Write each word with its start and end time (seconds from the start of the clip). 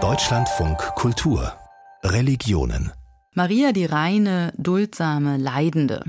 Deutschlandfunk 0.00 0.78
Kultur 0.94 1.54
Religionen 2.04 2.92
Maria 3.34 3.72
die 3.72 3.86
reine, 3.86 4.52
duldsame, 4.56 5.36
leidende. 5.36 6.04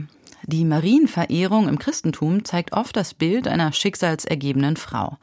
Die 0.51 0.65
Marienverehrung 0.65 1.70
im 1.70 1.77
Christentum 1.77 2.43
zeigt 2.43 2.73
oft 2.73 2.96
das 2.96 3.13
Bild 3.13 3.47
einer 3.47 3.71
schicksalsergebenen 3.71 4.77
Frau, 4.77 5.20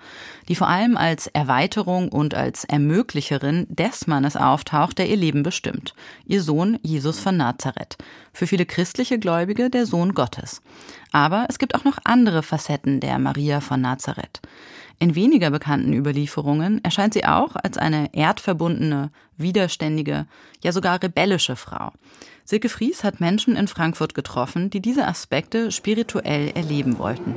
die 0.49 0.55
vor 0.55 0.69
allem 0.69 0.97
als 0.97 1.27
Erweiterung 1.27 2.11
und 2.11 2.37
als 2.37 2.63
Ermöglicherin 2.63 3.67
des 3.69 4.07
Mannes 4.07 4.37
auftaucht, 4.37 4.99
der 4.99 5.09
ihr 5.09 5.17
Leben 5.17 5.43
bestimmt. 5.43 5.97
Ihr 6.27 6.43
Sohn 6.43 6.79
Jesus 6.81 7.19
von 7.19 7.37
Nazareth. 7.37 7.97
Für 8.33 8.47
viele 8.47 8.67
christliche 8.67 9.19
Gläubige 9.19 9.69
der 9.69 9.85
Sohn 9.85 10.15
Gottes. 10.15 10.63
Aber 11.11 11.47
es 11.49 11.59
gibt 11.59 11.75
auch 11.75 11.83
noch 11.83 11.99
andere 12.05 12.45
Facetten 12.45 13.01
der 13.01 13.19
Maria 13.19 13.61
von 13.61 13.81
Nazareth. 13.81 14.41
In 15.01 15.17
weniger 15.17 15.51
bekannten 15.51 15.93
Überlieferungen 15.93 16.85
erscheint 16.85 17.15
sie 17.15 17.25
auch 17.25 17.57
als 17.57 17.79
eine 17.79 18.15
erdverbundene, 18.15 19.11
widerständige, 19.39 20.27
ja 20.63 20.71
sogar 20.71 21.03
rebellische 21.03 21.57
Frau. 21.57 21.91
Silke 22.49 22.69
Fries 22.69 23.03
hat 23.03 23.19
Menschen 23.19 23.57
in 23.57 23.67
Frankfurt 23.67 24.15
getroffen, 24.15 24.71
die 24.71 24.79
diese 24.79 25.09
Aspekte 25.09 25.73
spirituell 25.73 26.53
erleben 26.55 26.97
wollten. 26.97 27.35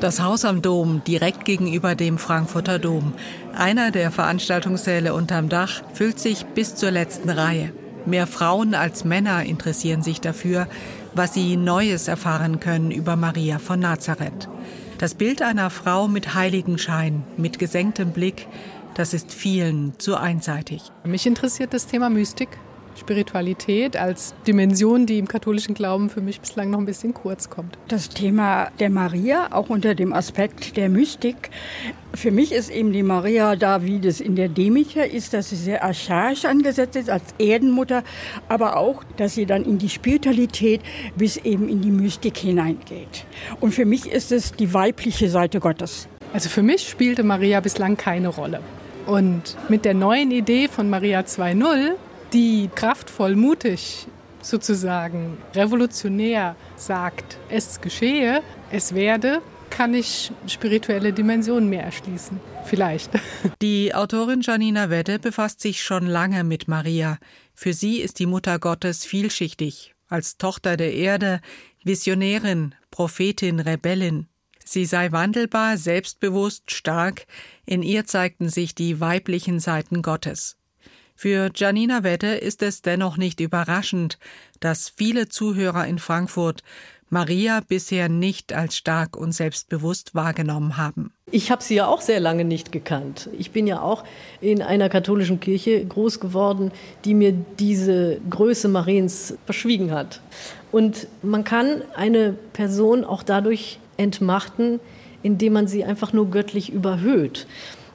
Das 0.00 0.22
Haus 0.22 0.46
am 0.46 0.62
Dom, 0.62 1.02
direkt 1.06 1.44
gegenüber 1.44 1.94
dem 1.94 2.16
Frankfurter 2.16 2.78
Dom. 2.78 3.12
Einer 3.54 3.90
der 3.90 4.10
Veranstaltungssäle 4.10 5.12
unterm 5.12 5.50
Dach 5.50 5.82
füllt 5.92 6.18
sich 6.18 6.46
bis 6.46 6.76
zur 6.76 6.90
letzten 6.90 7.28
Reihe. 7.28 7.70
Mehr 8.06 8.26
Frauen 8.26 8.74
als 8.74 9.04
Männer 9.04 9.42
interessieren 9.42 10.02
sich 10.02 10.22
dafür, 10.22 10.66
was 11.14 11.34
sie 11.34 11.58
Neues 11.58 12.08
erfahren 12.08 12.60
können 12.60 12.90
über 12.90 13.16
Maria 13.16 13.58
von 13.58 13.80
Nazareth. 13.80 14.48
Das 14.96 15.14
Bild 15.14 15.42
einer 15.42 15.68
Frau 15.68 16.08
mit 16.08 16.34
Heiligenschein, 16.34 17.22
mit 17.36 17.58
gesenktem 17.58 18.12
Blick, 18.12 18.46
das 18.94 19.12
ist 19.12 19.30
vielen 19.30 19.98
zu 19.98 20.16
einseitig. 20.16 20.80
Mich 21.04 21.26
interessiert 21.26 21.74
das 21.74 21.86
Thema 21.86 22.08
Mystik. 22.08 22.48
Spiritualität 22.98 23.96
als 23.96 24.34
Dimension, 24.46 25.06
die 25.06 25.18
im 25.18 25.28
katholischen 25.28 25.74
Glauben 25.74 26.10
für 26.10 26.20
mich 26.20 26.40
bislang 26.40 26.70
noch 26.70 26.78
ein 26.78 26.86
bisschen 26.86 27.14
kurz 27.14 27.48
kommt. 27.48 27.78
Das 27.88 28.08
Thema 28.08 28.70
der 28.78 28.90
Maria, 28.90 29.48
auch 29.52 29.70
unter 29.70 29.94
dem 29.94 30.12
Aspekt 30.12 30.76
der 30.76 30.88
Mystik. 30.88 31.50
Für 32.14 32.30
mich 32.30 32.52
ist 32.52 32.70
eben 32.70 32.92
die 32.92 33.02
Maria 33.02 33.56
da, 33.56 33.82
wie 33.82 34.00
das 34.00 34.20
in 34.20 34.34
der 34.34 34.48
Demeter 34.48 35.06
ist, 35.06 35.34
dass 35.34 35.50
sie 35.50 35.56
sehr 35.56 35.84
archaisch 35.84 36.44
angesetzt 36.44 36.96
ist 36.96 37.10
als 37.10 37.24
Erdenmutter, 37.38 38.02
aber 38.48 38.76
auch, 38.76 39.04
dass 39.16 39.34
sie 39.34 39.46
dann 39.46 39.64
in 39.64 39.78
die 39.78 39.88
Spiritualität 39.88 40.80
bis 41.16 41.36
eben 41.36 41.68
in 41.68 41.82
die 41.82 41.90
Mystik 41.90 42.36
hineingeht. 42.36 43.24
Und 43.60 43.72
für 43.72 43.84
mich 43.84 44.06
ist 44.06 44.32
es 44.32 44.52
die 44.52 44.72
weibliche 44.74 45.28
Seite 45.28 45.60
Gottes. 45.60 46.08
Also 46.32 46.48
für 46.48 46.62
mich 46.62 46.88
spielte 46.88 47.22
Maria 47.22 47.60
bislang 47.60 47.96
keine 47.96 48.28
Rolle. 48.28 48.60
Und 49.06 49.56
mit 49.70 49.84
der 49.86 49.94
neuen 49.94 50.30
Idee 50.30 50.68
von 50.68 50.90
Maria 50.90 51.20
2.0 51.20 51.92
die 52.32 52.70
kraftvoll, 52.74 53.36
mutig 53.36 54.06
sozusagen 54.40 55.38
revolutionär 55.54 56.56
sagt, 56.76 57.38
es 57.48 57.80
geschehe, 57.80 58.42
es 58.70 58.94
werde, 58.94 59.42
kann 59.70 59.94
ich 59.94 60.32
spirituelle 60.46 61.12
Dimensionen 61.12 61.68
mehr 61.68 61.82
erschließen. 61.82 62.40
Vielleicht. 62.64 63.10
Die 63.62 63.94
Autorin 63.94 64.40
Janina 64.40 64.90
Wedde 64.90 65.18
befasst 65.18 65.60
sich 65.60 65.82
schon 65.82 66.06
lange 66.06 66.44
mit 66.44 66.68
Maria. 66.68 67.18
Für 67.54 67.72
sie 67.72 68.00
ist 68.00 68.18
die 68.18 68.26
Mutter 68.26 68.58
Gottes 68.58 69.04
vielschichtig. 69.04 69.94
Als 70.08 70.36
Tochter 70.36 70.76
der 70.76 70.94
Erde, 70.94 71.40
Visionärin, 71.82 72.74
Prophetin, 72.90 73.60
Rebellin. 73.60 74.26
Sie 74.64 74.84
sei 74.84 75.12
wandelbar, 75.12 75.78
selbstbewusst, 75.78 76.70
stark. 76.70 77.26
In 77.64 77.82
ihr 77.82 78.04
zeigten 78.04 78.48
sich 78.48 78.74
die 78.74 79.00
weiblichen 79.00 79.60
Seiten 79.60 80.02
Gottes. 80.02 80.57
Für 81.20 81.50
Janina 81.52 82.04
Wette 82.04 82.28
ist 82.28 82.62
es 82.62 82.80
dennoch 82.80 83.16
nicht 83.16 83.40
überraschend, 83.40 84.20
dass 84.60 84.88
viele 84.88 85.28
Zuhörer 85.28 85.84
in 85.84 85.98
Frankfurt 85.98 86.62
Maria 87.10 87.60
bisher 87.66 88.08
nicht 88.08 88.52
als 88.52 88.76
stark 88.76 89.16
und 89.16 89.32
selbstbewusst 89.32 90.14
wahrgenommen 90.14 90.76
haben. 90.76 91.10
Ich 91.32 91.50
habe 91.50 91.64
sie 91.64 91.74
ja 91.74 91.88
auch 91.88 92.02
sehr 92.02 92.20
lange 92.20 92.44
nicht 92.44 92.70
gekannt. 92.70 93.30
Ich 93.36 93.50
bin 93.50 93.66
ja 93.66 93.82
auch 93.82 94.04
in 94.40 94.62
einer 94.62 94.88
katholischen 94.88 95.40
Kirche 95.40 95.84
groß 95.84 96.20
geworden, 96.20 96.70
die 97.04 97.14
mir 97.14 97.32
diese 97.58 98.20
Größe 98.30 98.68
Mariens 98.68 99.34
verschwiegen 99.44 99.90
hat. 99.90 100.20
Und 100.70 101.08
man 101.22 101.42
kann 101.42 101.82
eine 101.96 102.34
Person 102.52 103.02
auch 103.02 103.24
dadurch 103.24 103.80
entmachten, 103.96 104.78
indem 105.24 105.54
man 105.54 105.66
sie 105.66 105.82
einfach 105.82 106.12
nur 106.12 106.30
göttlich 106.30 106.72
überhöht. 106.72 107.48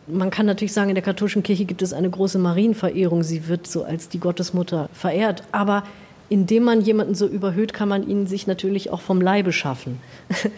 Man 0.07 0.29
kann 0.29 0.45
natürlich 0.45 0.73
sagen, 0.73 0.89
in 0.89 0.95
der 0.95 1.03
katholischen 1.03 1.43
Kirche 1.43 1.65
gibt 1.65 1.81
es 1.81 1.93
eine 1.93 2.09
große 2.09 2.39
Marienverehrung. 2.39 3.23
Sie 3.23 3.47
wird 3.47 3.67
so 3.67 3.83
als 3.83 4.09
die 4.09 4.19
Gottesmutter 4.19 4.89
verehrt. 4.91 5.43
Aber 5.51 5.83
indem 6.29 6.63
man 6.63 6.81
jemanden 6.81 7.15
so 7.15 7.27
überhöht, 7.27 7.73
kann 7.73 7.89
man 7.89 8.07
ihn 8.07 8.27
sich 8.27 8.47
natürlich 8.47 8.89
auch 8.89 9.01
vom 9.01 9.21
Leibe 9.21 9.53
schaffen. 9.53 9.99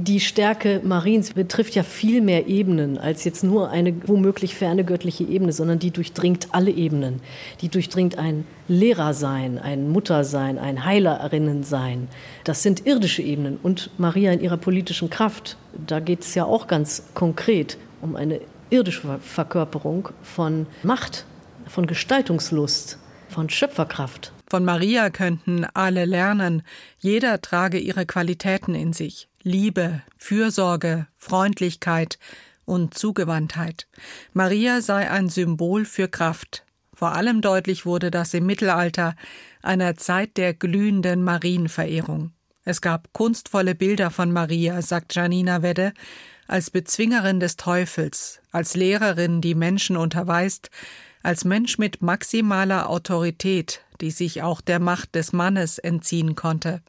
Die 0.00 0.20
Stärke 0.20 0.80
Mariens 0.84 1.32
betrifft 1.32 1.74
ja 1.74 1.82
viel 1.82 2.20
mehr 2.20 2.46
Ebenen 2.46 2.98
als 2.98 3.24
jetzt 3.24 3.42
nur 3.42 3.70
eine 3.70 3.92
womöglich 4.06 4.54
ferne 4.54 4.84
göttliche 4.84 5.24
Ebene, 5.24 5.52
sondern 5.52 5.80
die 5.80 5.90
durchdringt 5.90 6.50
alle 6.52 6.70
Ebenen. 6.70 7.20
Die 7.62 7.68
durchdringt 7.68 8.16
ein 8.16 8.44
Lehrersein, 8.68 9.58
ein 9.58 9.90
Muttersein, 9.90 10.56
ein 10.56 10.84
Heilerinnensein. 10.84 12.06
Das 12.44 12.62
sind 12.62 12.86
irdische 12.86 13.22
Ebenen. 13.22 13.58
Und 13.60 13.90
Maria 13.98 14.30
in 14.30 14.40
ihrer 14.40 14.56
politischen 14.56 15.10
Kraft, 15.10 15.56
da 15.84 15.98
geht 15.98 16.20
es 16.20 16.32
ja 16.36 16.44
auch 16.44 16.68
ganz 16.68 17.02
konkret 17.14 17.76
um 18.00 18.14
eine 18.14 18.40
irdische 18.70 19.18
Verkörperung 19.20 20.10
von 20.22 20.66
Macht, 20.82 21.24
von 21.66 21.86
Gestaltungslust, 21.86 22.98
von 23.28 23.48
Schöpferkraft. 23.48 24.32
Von 24.48 24.64
Maria 24.64 25.10
könnten 25.10 25.66
alle 25.74 26.04
lernen, 26.04 26.62
jeder 26.98 27.40
trage 27.40 27.78
ihre 27.78 28.06
Qualitäten 28.06 28.74
in 28.74 28.92
sich 28.92 29.28
Liebe, 29.42 30.02
Fürsorge, 30.16 31.06
Freundlichkeit 31.16 32.18
und 32.64 32.94
Zugewandtheit. 32.94 33.86
Maria 34.32 34.80
sei 34.80 35.10
ein 35.10 35.28
Symbol 35.28 35.84
für 35.84 36.08
Kraft. 36.08 36.64
Vor 36.94 37.12
allem 37.12 37.40
deutlich 37.40 37.86
wurde 37.86 38.10
das 38.10 38.34
im 38.34 38.46
Mittelalter, 38.46 39.14
einer 39.62 39.96
Zeit 39.96 40.36
der 40.36 40.54
glühenden 40.54 41.22
Marienverehrung. 41.22 42.32
Es 42.64 42.80
gab 42.80 43.12
kunstvolle 43.12 43.74
Bilder 43.74 44.10
von 44.10 44.32
Maria, 44.32 44.82
sagt 44.82 45.14
Janina 45.14 45.62
Wedde, 45.62 45.92
als 46.48 46.70
Bezwingerin 46.70 47.38
des 47.38 47.56
Teufels, 47.56 48.40
als 48.50 48.74
Lehrerin, 48.74 49.40
die 49.40 49.54
Menschen 49.54 49.96
unterweist, 49.96 50.70
als 51.22 51.44
Mensch 51.44 51.78
mit 51.78 52.02
maximaler 52.02 52.88
Autorität, 52.88 53.82
die 54.00 54.10
sich 54.10 54.42
auch 54.42 54.60
der 54.60 54.80
Macht 54.80 55.14
des 55.14 55.32
Mannes 55.32 55.78
entziehen 55.78 56.34
konnte. 56.34 56.80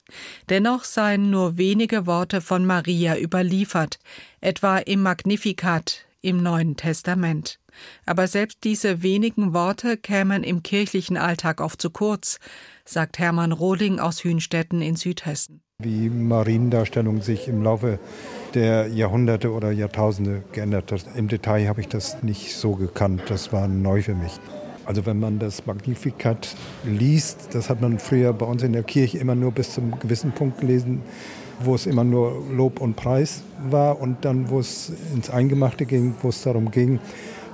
Dennoch 0.49 0.83
seien 0.83 1.29
nur 1.29 1.57
wenige 1.57 2.05
Worte 2.05 2.41
von 2.41 2.65
Maria 2.65 3.17
überliefert, 3.17 3.99
etwa 4.41 4.77
im 4.77 5.01
Magnificat 5.01 6.05
im 6.21 6.41
Neuen 6.41 6.75
Testament. 6.77 7.59
Aber 8.05 8.27
selbst 8.27 8.59
diese 8.63 9.03
wenigen 9.03 9.53
Worte 9.53 9.97
kämen 9.97 10.43
im 10.43 10.63
kirchlichen 10.63 11.17
Alltag 11.17 11.61
oft 11.61 11.81
zu 11.81 11.89
kurz, 11.89 12.39
sagt 12.85 13.19
Hermann 13.19 13.51
Rohling 13.51 13.99
aus 13.99 14.23
Hünstetten 14.23 14.81
in 14.81 14.95
Südhessen. 14.95 15.61
Wie 15.79 16.09
Mariendarstellung 16.09 17.21
sich 17.21 17.47
im 17.47 17.63
Laufe 17.63 17.99
der 18.53 18.87
Jahrhunderte 18.87 19.51
oder 19.51 19.71
Jahrtausende 19.71 20.43
geändert 20.51 20.91
hat. 20.91 21.05
Im 21.15 21.27
Detail 21.27 21.67
habe 21.67 21.81
ich 21.81 21.87
das 21.87 22.23
nicht 22.23 22.55
so 22.55 22.75
gekannt. 22.75 23.23
Das 23.27 23.53
war 23.53 23.67
neu 23.67 24.01
für 24.01 24.15
mich. 24.15 24.39
Also 24.85 25.05
wenn 25.05 25.19
man 25.19 25.37
das 25.37 25.65
Magnificat 25.67 26.55
liest, 26.83 27.49
das 27.53 27.69
hat 27.69 27.79
man 27.81 27.99
früher 27.99 28.33
bei 28.33 28.45
uns 28.45 28.63
in 28.63 28.73
der 28.73 28.83
Kirche 28.83 29.19
immer 29.19 29.35
nur 29.35 29.51
bis 29.51 29.73
zum 29.73 29.99
gewissen 29.99 30.31
Punkt 30.31 30.59
gelesen, 30.61 31.03
wo 31.59 31.75
es 31.75 31.85
immer 31.85 32.03
nur 32.03 32.43
Lob 32.51 32.81
und 32.81 32.95
Preis 32.95 33.43
war 33.69 34.01
und 34.01 34.25
dann, 34.25 34.49
wo 34.49 34.59
es 34.59 34.91
ins 35.13 35.29
Eingemachte 35.29 35.85
ging, 35.85 36.15
wo 36.21 36.29
es 36.29 36.41
darum 36.41 36.71
ging, 36.71 36.99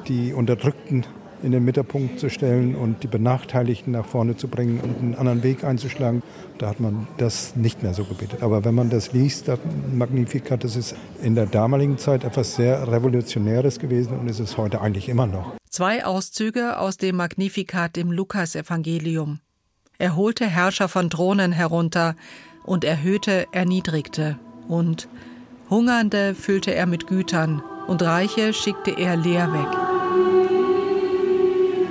die 0.08 0.34
Unterdrückten 0.34 1.06
in 1.44 1.52
den 1.52 1.64
Mittelpunkt 1.64 2.20
zu 2.20 2.30
stellen 2.30 2.76
und 2.76 3.04
die 3.04 3.08
Benachteiligten 3.08 3.92
nach 3.92 4.06
vorne 4.06 4.36
zu 4.38 4.48
bringen 4.48 4.80
und 4.80 5.00
einen 5.00 5.16
anderen 5.16 5.44
Weg 5.44 5.64
einzuschlagen. 5.64 6.24
Da 6.58 6.70
hat 6.70 6.80
man 6.80 7.08
das 7.18 7.56
nicht 7.56 7.84
mehr 7.84 7.94
so 7.94 8.04
gebetet. 8.06 8.42
Aber 8.42 8.66
wenn 8.66 8.76
man 8.76 8.90
das 8.90 9.14
liest, 9.14 9.48
das 9.48 9.60
Magnificat, 9.94 10.64
das 10.64 10.76
ist 10.76 10.96
in 11.22 11.36
der 11.36 11.46
damaligen 11.46 11.98
Zeit 11.98 12.24
etwas 12.24 12.56
sehr 12.56 12.92
Revolutionäres 12.92 13.80
gewesen 13.80 14.18
und 14.18 14.30
ist 14.30 14.40
es 14.40 14.58
heute 14.58 14.82
eigentlich 14.82 15.10
immer 15.10 15.28
noch. 15.28 15.54
Zwei 15.70 16.06
Auszüge 16.06 16.80
aus 16.80 16.98
dem 16.98 17.18
Magnificat 17.18 17.98
im 17.98 18.12
Lukasevangelium. 18.12 19.40
Er 19.98 20.16
holte 20.16 20.46
Herrscher 20.46 20.88
von 20.88 21.10
Thronen 21.10 21.52
herunter 21.52 22.16
und 22.64 22.84
erhöhte 22.84 23.48
Erniedrigte. 23.52 24.38
Und 24.68 25.08
Hungernde 25.70 26.36
füllte 26.36 26.74
er 26.74 26.86
mit 26.86 27.08
Gütern 27.08 27.62
und 27.88 28.02
Reiche 28.02 28.54
schickte 28.54 28.92
er 28.92 29.16
leer 29.16 29.52
weg. 29.54 30.45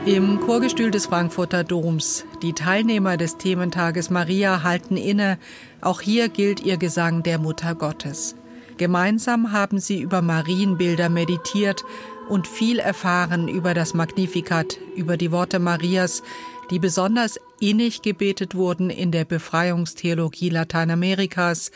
Im 0.06 0.38
Chorgestühl 0.40 0.90
des 0.90 1.06
Frankfurter 1.06 1.64
Doms. 1.64 2.26
Die 2.42 2.52
Teilnehmer 2.52 3.16
des 3.16 3.38
Thementages 3.38 4.10
Maria 4.10 4.62
halten 4.62 4.98
inne. 4.98 5.38
Auch 5.80 6.02
hier 6.02 6.28
gilt 6.28 6.60
ihr 6.60 6.76
Gesang 6.76 7.22
der 7.22 7.38
Mutter 7.38 7.74
Gottes. 7.74 8.36
Gemeinsam 8.76 9.52
haben 9.52 9.78
sie 9.78 10.02
über 10.02 10.20
Marienbilder 10.20 11.08
meditiert 11.08 11.84
und 12.28 12.46
viel 12.46 12.80
erfahren 12.80 13.48
über 13.48 13.72
das 13.72 13.94
Magnificat, 13.94 14.78
über 14.94 15.16
die 15.16 15.32
Worte 15.32 15.58
Marias, 15.58 16.22
die 16.70 16.78
besonders 16.78 17.40
innig 17.58 18.02
gebetet 18.02 18.54
wurden 18.54 18.90
in 18.90 19.10
der 19.10 19.24
Befreiungstheologie 19.24 20.50
Lateinamerikas, 20.50 21.70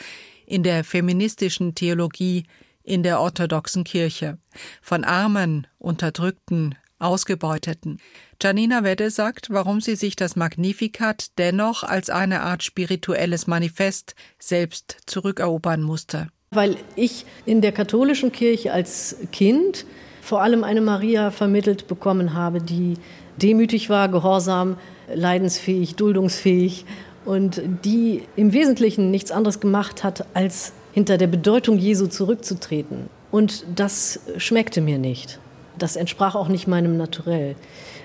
in 0.45 0.63
der 0.63 0.85
feministischen 0.85 1.75
Theologie, 1.75 2.45
in 2.85 3.03
der 3.03 3.21
orthodoxen 3.21 3.85
Kirche, 3.85 4.37
von 4.83 5.05
Armen, 5.05 5.67
Unterdrückten, 5.79 6.75
Ausgebeuteten. 6.99 7.99
Janina 8.43 8.85
Wedde 8.85 9.11
sagt, 9.11 9.51
warum 9.51 9.81
sie 9.81 9.97
sich 9.97 10.17
das 10.17 10.37
Magnificat 10.37 11.39
dennoch 11.39 11.83
als 11.83 12.11
eine 12.11 12.43
Art 12.43 12.63
spirituelles 12.63 13.47
Manifest 13.47 14.15
selbst 14.39 14.99
zurückerobern 15.07 15.83
musste. 15.83 16.29
Weil 16.51 16.77
ich 16.97 17.27
in 17.47 17.61
der 17.61 17.73
katholischen 17.73 18.33
Kirche 18.33 18.73
als 18.73 19.17
Kind 19.33 19.85
vor 20.23 20.43
allem 20.43 20.65
eine 20.65 20.81
Maria 20.81 21.31
vermittelt 21.31 21.89
bekommen 21.89 22.35
habe, 22.35 22.61
die 22.61 22.95
demütig 23.37 23.89
war, 23.89 24.09
gehorsam, 24.09 24.77
leidensfähig, 25.13 25.95
duldungsfähig 25.97 26.85
und 27.25 27.63
die 27.85 28.23
im 28.37 28.53
Wesentlichen 28.53 29.11
nichts 29.11 29.31
anderes 29.31 29.61
gemacht 29.61 30.05
hat, 30.05 30.27
als 30.35 30.73
hinter 30.93 31.19
der 31.19 31.27
Bedeutung 31.27 31.79
Jesu 31.79 32.07
zurückzutreten. 32.07 33.09
Und 33.31 33.65
das 33.75 34.21
schmeckte 34.39 34.81
mir 34.81 34.99
nicht. 34.99 35.39
Das 35.79 35.97
entsprach 35.97 36.35
auch 36.35 36.49
nicht 36.49 36.67
meinem 36.67 36.97
Naturell. 36.97 37.57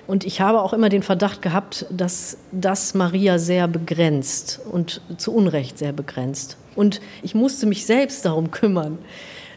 Und 0.05 0.25
ich 0.25 0.41
habe 0.41 0.61
auch 0.61 0.73
immer 0.73 0.89
den 0.89 1.03
Verdacht 1.03 1.41
gehabt, 1.41 1.85
dass 1.89 2.37
das 2.51 2.93
Maria 2.93 3.39
sehr 3.39 3.67
begrenzt 3.67 4.59
und 4.69 5.01
zu 5.17 5.33
Unrecht 5.33 5.77
sehr 5.77 5.93
begrenzt. 5.93 6.57
Und 6.75 7.01
ich 7.21 7.35
musste 7.35 7.65
mich 7.65 7.85
selbst 7.85 8.25
darum 8.25 8.51
kümmern, 8.51 8.97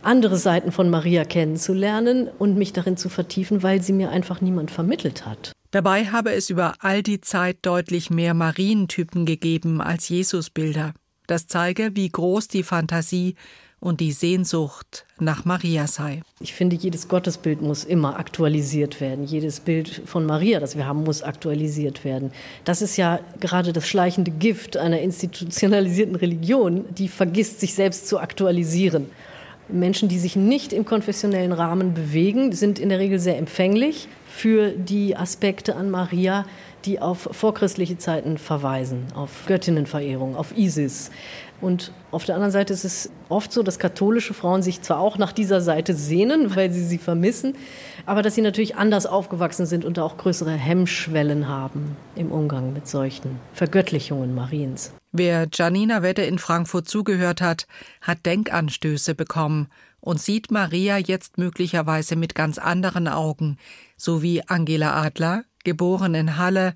andere 0.02 0.36
Seiten 0.36 0.70
von 0.70 0.88
Maria 0.88 1.24
kennenzulernen 1.24 2.28
und 2.38 2.56
mich 2.56 2.72
darin 2.72 2.96
zu 2.96 3.08
vertiefen, 3.08 3.62
weil 3.62 3.82
sie 3.82 3.92
mir 3.92 4.10
einfach 4.10 4.40
niemand 4.40 4.70
vermittelt 4.70 5.26
hat. 5.26 5.52
Dabei 5.72 6.06
habe 6.06 6.32
es 6.32 6.48
über 6.48 6.74
all 6.78 7.02
die 7.02 7.20
Zeit 7.20 7.58
deutlich 7.62 8.08
mehr 8.08 8.32
Marientypen 8.32 9.26
gegeben 9.26 9.80
als 9.80 10.08
Jesusbilder. 10.08 10.94
Das 11.26 11.48
zeige, 11.48 11.90
wie 11.94 12.08
groß 12.08 12.46
die 12.48 12.62
Fantasie 12.62 13.34
und 13.81 14.00
die 14.00 14.12
Sehnsucht 14.12 15.05
nach 15.19 15.44
Maria 15.44 15.87
sei. 15.87 16.23
Ich 16.40 16.55
finde, 16.55 16.76
jedes 16.76 17.08
Gottesbild 17.08 17.61
muss 17.61 17.84
immer 17.84 18.19
aktualisiert 18.19 19.00
werden. 19.00 19.25
Jedes 19.25 19.61
Bild 19.61 20.02
von 20.06 20.26
Maria, 20.26 20.61
das 20.61 20.76
wir 20.76 20.87
haben, 20.87 21.05
muss 21.05 21.23
aktualisiert 21.23 22.05
werden. 22.05 22.32
Das 22.64 22.82
ist 22.82 22.96
ja 22.96 23.20
gerade 23.40 23.73
das 23.73 23.87
schleichende 23.87 24.31
Gift 24.31 24.76
einer 24.76 25.00
institutionalisierten 25.00 26.17
Religion, 26.17 26.84
die 26.96 27.08
vergisst, 27.08 27.61
sich 27.61 27.75
selbst 27.75 28.08
zu 28.08 28.19
aktualisieren. 28.19 29.11
Menschen, 29.69 30.08
die 30.08 30.19
sich 30.19 30.37
nicht 30.37 30.73
im 30.73 30.84
konfessionellen 30.84 31.52
Rahmen 31.52 31.93
bewegen, 31.94 32.52
sind 32.52 32.78
in 32.78 32.88
der 32.88 32.99
Regel 32.99 33.19
sehr 33.19 33.37
empfänglich 33.37 34.08
für 34.28 34.70
die 34.70 35.17
Aspekte 35.17 35.75
an 35.76 35.90
Maria, 35.90 36.46
die 36.87 37.00
auf 37.00 37.29
vorchristliche 37.33 37.99
Zeiten 37.99 38.38
verweisen, 38.38 39.06
auf 39.15 39.31
Göttinnenverehrung, 39.47 40.37
auf 40.37 40.56
Isis. 40.56 41.11
Und 41.61 41.93
auf 42.11 42.25
der 42.25 42.35
anderen 42.35 42.53
Seite 42.53 42.73
ist 42.73 42.85
es 42.85 43.11
oft 43.29 43.50
so, 43.53 43.62
dass 43.62 43.79
katholische 43.79 44.35
Frauen 44.35 44.62
sich 44.62 44.83
zwar 44.83 44.99
auch 44.99 45.19
nach 45.19 45.33
dieser 45.33 45.61
Seite 45.61 45.94
sehnen, 45.94 46.55
weil 46.55 46.71
sie 46.71 46.85
sie 46.85 46.99
vermissen, 46.99 47.55
aber 48.05 48.23
dass 48.23 48.35
sie 48.35 48.43
natürlich 48.43 48.77
anders 48.77 49.06
aufgewachsen 49.06 49.67
sind 49.67 49.85
und 49.85 49.99
auch 49.99 50.17
größere 50.17 50.53
Hemmschwellen 50.53 51.49
haben 51.49 51.97
im 52.15 52.31
Umgang 52.31 52.73
mit 52.73 52.87
solchen 52.87 53.41
Vergöttlichungen 53.55 54.35
Mariens. 54.35 54.93
Wer 55.12 55.49
Janina 55.53 56.03
Wedde 56.03 56.23
in 56.25 56.38
Frankfurt 56.38 56.88
zugehört 56.88 57.41
hat, 57.41 57.67
hat 58.03 58.27
Denkanstöße 58.27 59.15
bekommen 59.15 59.69
und 60.00 60.21
sieht 60.21 60.50
Maria 60.50 60.99
jetzt 60.99 61.38
möglicherweise 61.38 62.17
mit 62.17 62.35
ganz 62.35 62.59
anderen 62.59 63.09
Augen, 63.09 63.56
so 63.97 64.23
wie 64.23 64.47
Angela 64.47 64.94
Adler, 64.94 65.44
geboren 65.66 66.14
in 66.14 66.38
Halle, 66.38 66.74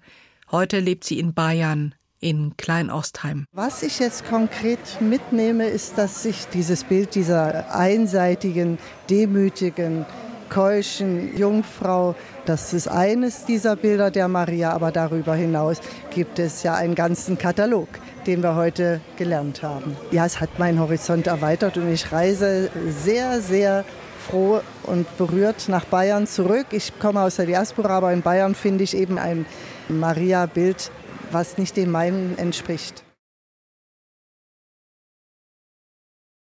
heute 0.50 0.80
lebt 0.80 1.04
sie 1.04 1.20
in 1.20 1.32
Bayern, 1.32 1.94
in 2.18 2.56
Kleinostheim. 2.58 3.46
Was 3.52 3.84
ich 3.84 4.00
jetzt 4.00 4.28
konkret 4.28 5.00
mitnehme, 5.00 5.66
ist, 5.66 5.96
dass 5.96 6.24
sich 6.24 6.48
dieses 6.52 6.84
Bild 6.84 7.14
dieser 7.14 7.74
einseitigen, 7.74 8.78
demütigen, 9.08 10.04
keuschen 10.50 11.36
Jungfrau, 11.38 12.16
das 12.44 12.74
ist 12.74 12.88
eines 12.88 13.44
dieser 13.44 13.76
Bilder 13.76 14.10
der 14.10 14.26
Maria, 14.26 14.72
aber 14.72 14.90
darüber 14.90 15.36
hinaus 15.36 15.78
gibt 16.12 16.40
es 16.40 16.64
ja 16.64 16.74
einen 16.74 16.96
ganzen 16.96 17.38
Katalog, 17.38 17.86
den 18.26 18.42
wir 18.42 18.56
heute 18.56 19.00
gelernt 19.16 19.62
haben. 19.62 19.96
Ja, 20.10 20.26
es 20.26 20.40
hat 20.40 20.58
meinen 20.58 20.80
Horizont 20.80 21.28
erweitert 21.28 21.76
und 21.76 21.88
ich 21.92 22.10
reise 22.10 22.70
sehr, 22.88 23.40
sehr 23.40 23.84
froh 24.30 24.60
und 24.84 25.06
berührt 25.18 25.68
nach 25.68 25.84
Bayern 25.84 26.26
zurück. 26.26 26.66
Ich 26.70 26.98
komme 26.98 27.22
aus 27.22 27.36
der 27.36 27.46
Diaspora, 27.46 27.98
aber 27.98 28.12
in 28.12 28.22
Bayern 28.22 28.54
finde 28.54 28.84
ich 28.84 28.96
eben 28.96 29.18
ein 29.18 29.44
Maria-Bild, 29.88 30.90
was 31.32 31.58
nicht 31.58 31.76
dem 31.76 31.90
meinen 31.90 32.38
entspricht. 32.38 33.02